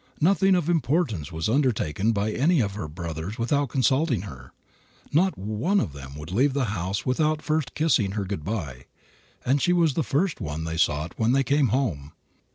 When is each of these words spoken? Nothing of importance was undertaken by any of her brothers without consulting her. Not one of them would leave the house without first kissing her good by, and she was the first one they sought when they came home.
Nothing 0.19 0.55
of 0.55 0.67
importance 0.67 1.31
was 1.31 1.47
undertaken 1.47 2.11
by 2.11 2.31
any 2.31 2.59
of 2.59 2.73
her 2.73 2.87
brothers 2.87 3.37
without 3.37 3.69
consulting 3.69 4.21
her. 4.21 4.51
Not 5.13 5.37
one 5.37 5.79
of 5.79 5.93
them 5.93 6.15
would 6.15 6.31
leave 6.31 6.53
the 6.53 6.65
house 6.73 7.05
without 7.05 7.43
first 7.43 7.75
kissing 7.75 8.13
her 8.13 8.25
good 8.25 8.43
by, 8.43 8.85
and 9.45 9.61
she 9.61 9.73
was 9.73 9.93
the 9.93 10.01
first 10.01 10.41
one 10.41 10.63
they 10.63 10.77
sought 10.77 11.13
when 11.17 11.33
they 11.33 11.43
came 11.43 11.67
home. 11.67 12.13